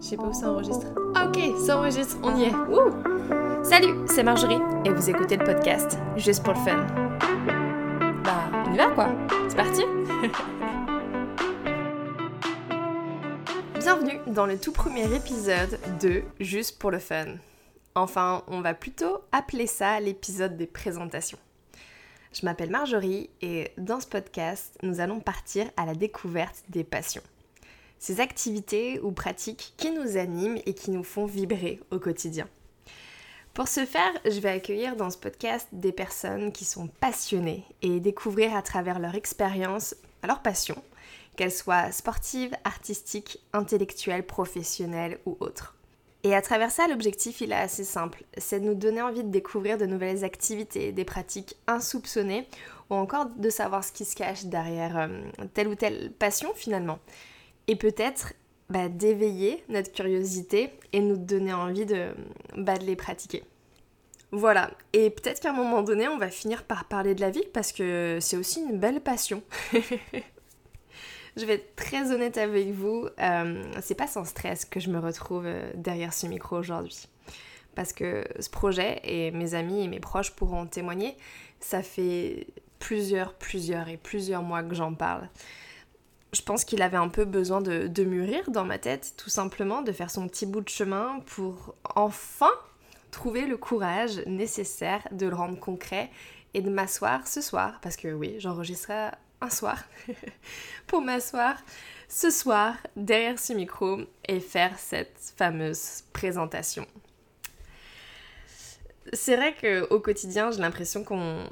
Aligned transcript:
Je 0.00 0.06
sais 0.06 0.16
pas 0.16 0.24
où 0.24 0.32
ça 0.32 0.50
enregistre. 0.50 0.86
Ok, 1.14 1.38
ça 1.58 1.78
enregistre, 1.78 2.16
on 2.22 2.36
y 2.36 2.44
est. 2.44 2.52
Salut, 3.62 3.94
c'est 4.06 4.22
Marjorie 4.22 4.58
et 4.84 4.90
vous 4.90 5.10
écoutez 5.10 5.36
le 5.36 5.44
podcast 5.44 5.98
juste 6.16 6.42
pour 6.42 6.54
le 6.54 6.60
fun. 6.60 6.86
Bah, 8.24 8.50
on 8.66 8.72
y 8.72 8.76
va 8.76 8.88
quoi 8.88 9.10
C'est 9.48 9.56
parti 9.56 9.80
Bienvenue 13.78 14.20
dans 14.26 14.46
le 14.46 14.58
tout 14.58 14.72
premier 14.72 15.14
épisode 15.14 15.78
de 16.00 16.22
Juste 16.38 16.78
pour 16.78 16.90
le 16.90 16.98
fun. 16.98 17.36
Enfin, 17.94 18.42
on 18.46 18.60
va 18.60 18.74
plutôt 18.74 19.20
appeler 19.32 19.66
ça 19.66 20.00
l'épisode 20.00 20.56
des 20.56 20.66
présentations. 20.66 21.38
Je 22.32 22.46
m'appelle 22.46 22.70
Marjorie 22.70 23.30
et 23.42 23.72
dans 23.76 24.00
ce 24.00 24.06
podcast, 24.06 24.78
nous 24.82 25.00
allons 25.00 25.20
partir 25.20 25.66
à 25.76 25.86
la 25.86 25.94
découverte 25.94 26.62
des 26.68 26.84
passions 26.84 27.22
ces 28.00 28.20
activités 28.20 28.98
ou 29.00 29.12
pratiques 29.12 29.74
qui 29.76 29.92
nous 29.92 30.16
animent 30.16 30.58
et 30.66 30.74
qui 30.74 30.90
nous 30.90 31.04
font 31.04 31.26
vibrer 31.26 31.78
au 31.92 32.00
quotidien. 32.00 32.48
Pour 33.54 33.68
ce 33.68 33.84
faire, 33.84 34.12
je 34.24 34.40
vais 34.40 34.48
accueillir 34.48 34.96
dans 34.96 35.10
ce 35.10 35.18
podcast 35.18 35.68
des 35.72 35.92
personnes 35.92 36.50
qui 36.50 36.64
sont 36.64 36.88
passionnées 36.88 37.64
et 37.82 38.00
découvrir 38.00 38.56
à 38.56 38.62
travers 38.62 38.98
leur 38.98 39.14
expérience 39.14 39.94
leur 40.24 40.40
passion, 40.40 40.76
qu'elles 41.36 41.52
soient 41.52 41.92
sportives, 41.92 42.56
artistiques, 42.64 43.38
intellectuelles, 43.52 44.26
professionnelles 44.26 45.18
ou 45.26 45.36
autres. 45.40 45.76
Et 46.22 46.34
à 46.34 46.42
travers 46.42 46.70
ça, 46.70 46.86
l'objectif, 46.86 47.40
il 47.40 47.52
est 47.52 47.56
assez 47.56 47.84
simple. 47.84 48.24
C'est 48.36 48.60
de 48.60 48.66
nous 48.66 48.74
donner 48.74 49.02
envie 49.02 49.24
de 49.24 49.30
découvrir 49.30 49.78
de 49.78 49.86
nouvelles 49.86 50.24
activités, 50.24 50.92
des 50.92 51.04
pratiques 51.04 51.56
insoupçonnées, 51.66 52.46
ou 52.88 52.94
encore 52.94 53.26
de 53.26 53.50
savoir 53.50 53.84
ce 53.84 53.92
qui 53.92 54.04
se 54.04 54.16
cache 54.16 54.44
derrière 54.44 54.98
euh, 54.98 55.08
telle 55.54 55.68
ou 55.68 55.74
telle 55.74 56.12
passion 56.12 56.52
finalement 56.54 56.98
et 57.66 57.76
peut-être 57.76 58.34
bah, 58.68 58.88
d'éveiller 58.88 59.64
notre 59.68 59.92
curiosité 59.92 60.70
et 60.92 61.00
nous 61.00 61.16
donner 61.16 61.52
envie 61.52 61.86
de, 61.86 62.10
bah, 62.56 62.78
de 62.78 62.84
les 62.84 62.96
pratiquer. 62.96 63.42
Voilà, 64.32 64.70
et 64.92 65.10
peut-être 65.10 65.40
qu'à 65.40 65.50
un 65.50 65.54
moment 65.54 65.82
donné, 65.82 66.06
on 66.06 66.16
va 66.16 66.30
finir 66.30 66.62
par 66.62 66.84
parler 66.84 67.16
de 67.16 67.20
la 67.20 67.30
vie 67.30 67.42
parce 67.52 67.72
que 67.72 68.18
c'est 68.20 68.36
aussi 68.36 68.60
une 68.60 68.78
belle 68.78 69.00
passion. 69.00 69.42
je 71.36 71.44
vais 71.44 71.54
être 71.54 71.74
très 71.74 72.12
honnête 72.12 72.38
avec 72.38 72.68
vous, 72.70 73.08
euh, 73.18 73.62
c'est 73.82 73.96
pas 73.96 74.06
sans 74.06 74.24
stress 74.24 74.64
que 74.64 74.78
je 74.78 74.88
me 74.88 75.00
retrouve 75.00 75.46
euh, 75.46 75.72
derrière 75.74 76.12
ce 76.12 76.28
micro 76.28 76.56
aujourd'hui. 76.56 77.08
Parce 77.74 77.92
que 77.92 78.24
ce 78.38 78.50
projet, 78.50 79.00
et 79.02 79.32
mes 79.32 79.54
amis 79.54 79.82
et 79.82 79.88
mes 79.88 80.00
proches 80.00 80.30
pourront 80.30 80.66
témoigner, 80.66 81.16
ça 81.58 81.82
fait 81.82 82.46
plusieurs, 82.78 83.34
plusieurs 83.34 83.88
et 83.88 83.96
plusieurs 83.96 84.42
mois 84.42 84.62
que 84.62 84.76
j'en 84.76 84.94
parle 84.94 85.28
je 86.32 86.42
pense 86.42 86.64
qu'il 86.64 86.82
avait 86.82 86.96
un 86.96 87.08
peu 87.08 87.24
besoin 87.24 87.60
de, 87.60 88.04
mûrir 88.04 88.50
dans 88.50 88.64
ma 88.64 88.78
tête, 88.78 89.14
tout 89.16 89.30
simplement, 89.30 89.82
de 89.82 89.92
faire 89.92 90.10
son 90.10 90.28
petit 90.28 90.46
bout 90.46 90.60
de 90.60 90.68
chemin 90.68 91.20
pour 91.26 91.74
enfin 91.94 92.52
trouver 93.10 93.46
le 93.46 93.56
courage 93.56 94.22
nécessaire 94.26 95.06
de 95.10 95.26
le 95.26 95.34
rendre 95.34 95.58
concret 95.58 96.10
et 96.54 96.62
de 96.62 96.70
m'asseoir 96.70 97.26
ce 97.26 97.40
soir, 97.40 97.78
parce 97.82 97.96
que 97.96 98.08
oui, 98.08 98.36
j'enregistrerai 98.38 99.10
un 99.40 99.50
soir, 99.50 99.84
pour 100.86 101.00
m'asseoir 101.00 101.56
ce 102.08 102.30
soir 102.30 102.74
derrière 102.96 103.38
ce 103.38 103.52
micro 103.52 103.98
et 104.28 104.40
faire 104.40 104.78
cette 104.78 105.32
fameuse 105.36 106.02
présentation. 106.12 106.86
C'est 109.12 109.36
vrai 109.36 109.54
qu'au 109.60 109.98
quotidien, 109.98 110.50
j'ai 110.50 110.60
l'impression 110.60 111.02
qu'on 111.02 111.48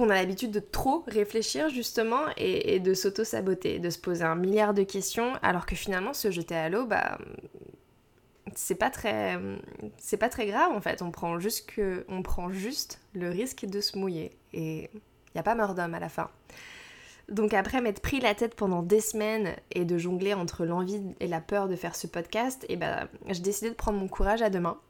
qu'on 0.00 0.10
a 0.10 0.14
l'habitude 0.14 0.50
de 0.50 0.60
trop 0.60 1.04
réfléchir 1.06 1.68
justement 1.68 2.20
et, 2.36 2.80
de 2.80 2.94
s'auto-saboter, 2.94 3.78
de 3.78 3.90
se 3.90 3.98
poser 3.98 4.24
un 4.24 4.34
milliard 4.34 4.74
de 4.74 4.82
questions, 4.82 5.34
alors 5.42 5.66
que 5.66 5.76
finalement 5.76 6.14
se 6.14 6.30
jeter 6.30 6.56
à 6.56 6.68
l'eau, 6.68 6.86
bah 6.86 7.18
c'est 8.54 8.74
pas 8.74 8.90
très 8.90 9.38
c'est 9.98 10.16
pas 10.16 10.28
très 10.28 10.46
grave 10.46 10.72
en 10.72 10.80
fait. 10.80 11.02
On 11.02 11.10
prend 11.10 11.38
juste 11.38 11.70
que 11.70 12.04
on 12.08 12.22
prend 12.22 12.50
juste 12.50 13.00
le 13.12 13.28
risque 13.30 13.66
de 13.66 13.80
se 13.80 13.98
mouiller. 13.98 14.32
Et 14.52 14.90
il 14.94 15.36
y 15.36 15.38
a 15.38 15.42
pas 15.42 15.54
mort 15.54 15.74
d'homme 15.74 15.94
à 15.94 16.00
la 16.00 16.08
fin. 16.08 16.30
Donc 17.28 17.54
après 17.54 17.80
m'être 17.80 18.00
pris 18.00 18.20
la 18.20 18.34
tête 18.34 18.56
pendant 18.56 18.82
des 18.82 19.00
semaines 19.00 19.54
et 19.70 19.84
de 19.84 19.98
jongler 19.98 20.34
entre 20.34 20.64
l'envie 20.64 21.00
et 21.20 21.28
la 21.28 21.40
peur 21.40 21.68
de 21.68 21.76
faire 21.76 21.94
ce 21.94 22.08
podcast 22.08 22.66
et 22.68 22.76
ben 22.76 23.08
j'ai 23.28 23.42
décidé 23.42 23.70
de 23.70 23.76
prendre 23.76 23.98
mon 23.98 24.08
courage 24.08 24.42
à 24.42 24.50
deux 24.50 24.58
mains 24.58 24.80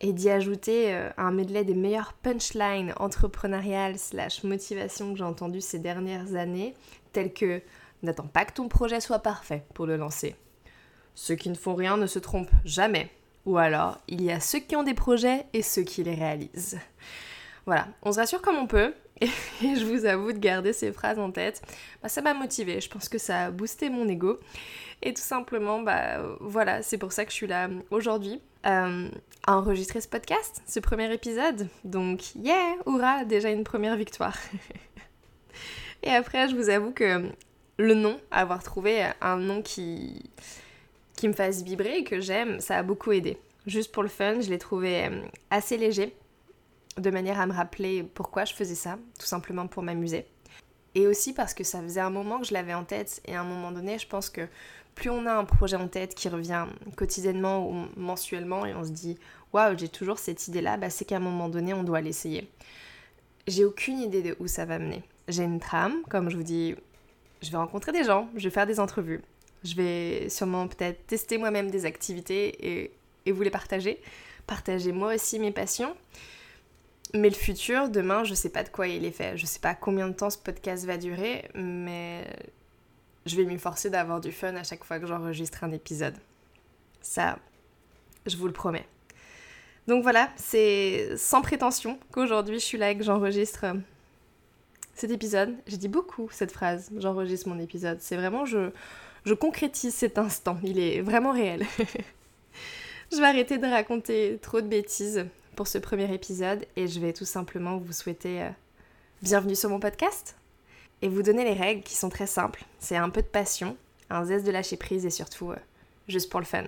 et 0.00 0.12
d'y 0.12 0.30
ajouter 0.30 0.94
euh, 0.94 1.10
un 1.16 1.30
medley 1.30 1.64
des 1.64 1.74
meilleures 1.74 2.14
punchlines 2.14 2.94
entrepreneuriales 2.98 3.98
slash 3.98 4.44
motivation 4.44 5.12
que 5.12 5.18
j'ai 5.18 5.24
entendues 5.24 5.60
ces 5.60 5.78
dernières 5.78 6.34
années, 6.34 6.74
telles 7.12 7.32
que 7.32 7.62
N'attends 8.02 8.26
pas 8.26 8.44
que 8.44 8.54
ton 8.54 8.68
projet 8.68 9.00
soit 9.00 9.18
parfait 9.18 9.64
pour 9.74 9.86
le 9.86 9.96
lancer. 9.96 10.34
Ceux 11.14 11.34
qui 11.34 11.50
ne 11.50 11.54
font 11.54 11.74
rien 11.74 11.96
ne 11.96 12.06
se 12.06 12.18
trompent 12.18 12.50
jamais. 12.64 13.10
Ou 13.44 13.58
alors, 13.58 13.98
il 14.08 14.22
y 14.22 14.30
a 14.30 14.40
ceux 14.40 14.58
qui 14.58 14.76
ont 14.76 14.82
des 14.82 14.94
projets 14.94 15.44
et 15.52 15.62
ceux 15.62 15.82
qui 15.82 16.02
les 16.02 16.14
réalisent. 16.14 16.78
Voilà, 17.66 17.88
on 18.02 18.12
se 18.12 18.18
rassure 18.18 18.40
comme 18.40 18.56
on 18.56 18.66
peut, 18.66 18.94
et 19.62 19.76
je 19.76 19.84
vous 19.84 20.06
avoue 20.06 20.32
de 20.32 20.38
garder 20.38 20.72
ces 20.72 20.92
phrases 20.92 21.18
en 21.18 21.30
tête, 21.30 21.62
bah, 22.02 22.08
ça 22.08 22.22
m'a 22.22 22.34
motivé, 22.34 22.80
je 22.80 22.88
pense 22.88 23.08
que 23.08 23.18
ça 23.18 23.46
a 23.46 23.50
boosté 23.50 23.90
mon 23.90 24.08
ego. 24.08 24.38
Et 25.02 25.14
tout 25.14 25.22
simplement, 25.22 25.80
bah 25.80 26.18
voilà, 26.40 26.82
c'est 26.82 26.98
pour 26.98 27.12
ça 27.12 27.24
que 27.24 27.30
je 27.30 27.36
suis 27.36 27.46
là 27.46 27.68
aujourd'hui 27.90 28.40
euh, 28.66 29.08
à 29.46 29.56
enregistrer 29.56 30.00
ce 30.00 30.08
podcast, 30.08 30.62
ce 30.66 30.78
premier 30.80 31.12
épisode. 31.12 31.68
Donc, 31.84 32.34
yeah, 32.34 32.74
hurrah, 32.86 33.24
déjà 33.24 33.50
une 33.50 33.64
première 33.64 33.96
victoire. 33.96 34.36
Et 36.02 36.10
après, 36.10 36.48
je 36.48 36.56
vous 36.56 36.68
avoue 36.68 36.92
que 36.92 37.30
le 37.78 37.94
nom, 37.94 38.20
avoir 38.30 38.62
trouvé 38.62 39.06
un 39.20 39.36
nom 39.38 39.62
qui, 39.62 40.30
qui 41.16 41.28
me 41.28 41.32
fasse 41.32 41.62
vibrer 41.62 41.98
et 41.98 42.04
que 42.04 42.20
j'aime, 42.20 42.60
ça 42.60 42.78
a 42.78 42.82
beaucoup 42.82 43.12
aidé. 43.12 43.38
Juste 43.66 43.92
pour 43.92 44.02
le 44.02 44.08
fun, 44.08 44.40
je 44.40 44.50
l'ai 44.50 44.58
trouvé 44.58 45.06
euh, 45.06 45.22
assez 45.50 45.76
léger, 45.76 46.14
de 46.96 47.10
manière 47.10 47.40
à 47.40 47.46
me 47.46 47.52
rappeler 47.52 48.02
pourquoi 48.02 48.44
je 48.44 48.54
faisais 48.54 48.74
ça, 48.74 48.98
tout 49.18 49.26
simplement 49.26 49.66
pour 49.66 49.82
m'amuser. 49.82 50.26
Et 50.94 51.06
aussi 51.06 51.32
parce 51.32 51.54
que 51.54 51.64
ça 51.64 51.80
faisait 51.80 52.00
un 52.00 52.10
moment 52.10 52.40
que 52.40 52.46
je 52.46 52.54
l'avais 52.54 52.74
en 52.74 52.84
tête 52.84 53.22
et 53.26 53.36
à 53.36 53.40
un 53.40 53.44
moment 53.44 53.70
donné, 53.70 53.98
je 53.98 54.08
pense 54.08 54.28
que 54.28 54.48
plus 54.94 55.08
on 55.08 55.24
a 55.26 55.32
un 55.32 55.44
projet 55.44 55.76
en 55.76 55.88
tête 55.88 56.14
qui 56.14 56.28
revient 56.28 56.66
quotidiennement 56.96 57.68
ou 57.68 57.86
mensuellement 57.96 58.66
et 58.66 58.74
on 58.74 58.84
se 58.84 58.90
dit 58.90 59.16
waouh, 59.52 59.78
j'ai 59.78 59.88
toujours 59.88 60.18
cette 60.18 60.48
idée-là, 60.48 60.76
bah, 60.76 60.90
c'est 60.90 61.04
qu'à 61.04 61.16
un 61.16 61.20
moment 61.20 61.48
donné, 61.48 61.74
on 61.74 61.82
doit 61.82 62.00
l'essayer. 62.00 62.48
J'ai 63.46 63.64
aucune 63.64 63.98
idée 63.98 64.22
de 64.22 64.36
où 64.38 64.46
ça 64.46 64.64
va 64.64 64.78
mener. 64.78 65.02
J'ai 65.28 65.44
une 65.44 65.60
trame, 65.60 66.02
comme 66.08 66.28
je 66.28 66.36
vous 66.36 66.42
dis, 66.42 66.74
je 67.42 67.50
vais 67.50 67.56
rencontrer 67.56 67.92
des 67.92 68.04
gens, 68.04 68.28
je 68.36 68.44
vais 68.44 68.50
faire 68.50 68.66
des 68.66 68.80
entrevues, 68.80 69.22
je 69.64 69.74
vais 69.74 70.28
sûrement 70.28 70.68
peut-être 70.68 71.06
tester 71.06 71.38
moi-même 71.38 71.70
des 71.70 71.86
activités 71.86 72.82
et, 72.82 72.92
et 73.26 73.32
vous 73.32 73.42
les 73.42 73.50
partager, 73.50 74.00
partager 74.46 74.92
moi 74.92 75.14
aussi 75.14 75.38
mes 75.38 75.52
passions. 75.52 75.94
Mais 77.14 77.28
le 77.28 77.34
futur, 77.34 77.88
demain, 77.88 78.24
je 78.24 78.34
sais 78.34 78.50
pas 78.50 78.62
de 78.62 78.68
quoi 78.68 78.86
il 78.86 79.04
est 79.04 79.10
fait. 79.10 79.36
Je 79.36 79.46
sais 79.46 79.58
pas 79.58 79.74
combien 79.74 80.08
de 80.08 80.12
temps 80.12 80.30
ce 80.30 80.38
podcast 80.38 80.84
va 80.84 80.96
durer, 80.96 81.48
mais 81.54 82.24
je 83.26 83.36
vais 83.36 83.44
m'y 83.44 83.58
forcer 83.58 83.90
d'avoir 83.90 84.20
du 84.20 84.32
fun 84.32 84.54
à 84.54 84.62
chaque 84.62 84.84
fois 84.84 84.98
que 84.98 85.06
j'enregistre 85.06 85.64
un 85.64 85.72
épisode. 85.72 86.14
Ça, 87.00 87.38
je 88.26 88.36
vous 88.36 88.46
le 88.46 88.52
promets. 88.52 88.86
Donc 89.88 90.02
voilà, 90.02 90.30
c'est 90.36 91.16
sans 91.16 91.42
prétention 91.42 91.98
qu'aujourd'hui 92.12 92.60
je 92.60 92.64
suis 92.64 92.78
là 92.78 92.90
et 92.90 92.96
que 92.96 93.02
j'enregistre 93.02 93.64
cet 94.94 95.10
épisode. 95.10 95.56
J'ai 95.66 95.78
dit 95.78 95.88
beaucoup 95.88 96.28
cette 96.30 96.52
phrase, 96.52 96.90
j'enregistre 96.96 97.48
mon 97.48 97.58
épisode. 97.58 97.98
C'est 98.00 98.16
vraiment, 98.16 98.44
je, 98.44 98.70
je 99.24 99.34
concrétise 99.34 99.94
cet 99.94 100.18
instant, 100.18 100.58
il 100.62 100.78
est 100.78 101.00
vraiment 101.00 101.32
réel. 101.32 101.66
je 103.12 103.16
vais 103.16 103.26
arrêter 103.26 103.58
de 103.58 103.66
raconter 103.66 104.38
trop 104.40 104.60
de 104.60 104.68
bêtises 104.68 105.26
pour 105.60 105.68
ce 105.68 105.76
premier 105.76 106.10
épisode 106.14 106.64
et 106.74 106.88
je 106.88 106.98
vais 107.00 107.12
tout 107.12 107.26
simplement 107.26 107.76
vous 107.76 107.92
souhaiter 107.92 108.40
euh, 108.40 108.48
bienvenue 109.20 109.54
sur 109.54 109.68
mon 109.68 109.78
podcast 109.78 110.34
et 111.02 111.08
vous 111.10 111.22
donner 111.22 111.44
les 111.44 111.52
règles 111.52 111.82
qui 111.82 111.94
sont 111.94 112.08
très 112.08 112.26
simples. 112.26 112.64
C'est 112.78 112.96
un 112.96 113.10
peu 113.10 113.20
de 113.20 113.26
passion, 113.26 113.76
un 114.08 114.24
zeste 114.24 114.46
de 114.46 114.52
lâcher 114.52 114.78
prise 114.78 115.04
et 115.04 115.10
surtout 115.10 115.50
euh, 115.50 115.56
juste 116.08 116.30
pour 116.30 116.40
le 116.40 116.46
fun. 116.46 116.64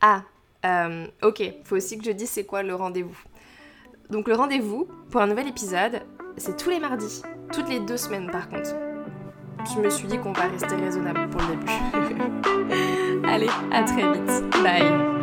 Ah, 0.00 0.22
euh, 0.64 1.08
ok, 1.22 1.42
faut 1.64 1.74
aussi 1.74 1.98
que 1.98 2.04
je 2.04 2.12
dise 2.12 2.30
c'est 2.30 2.44
quoi 2.44 2.62
le 2.62 2.76
rendez-vous. 2.76 3.18
Donc 4.08 4.28
le 4.28 4.36
rendez-vous 4.36 4.86
pour 5.10 5.20
un 5.20 5.26
nouvel 5.26 5.48
épisode, 5.48 6.02
c'est 6.36 6.56
tous 6.56 6.70
les 6.70 6.78
mardis, 6.78 7.22
toutes 7.52 7.68
les 7.68 7.80
deux 7.80 7.96
semaines 7.96 8.30
par 8.30 8.48
contre. 8.48 8.70
Je 9.74 9.80
me 9.80 9.90
suis 9.90 10.06
dit 10.06 10.16
qu'on 10.16 10.32
va 10.32 10.46
rester 10.46 10.76
raisonnable 10.76 11.28
pour 11.30 11.40
le 11.40 11.56
début. 11.56 13.24
Allez, 13.28 13.50
à 13.72 13.82
très 13.82 14.12
vite. 14.12 14.62
Bye. 14.62 15.19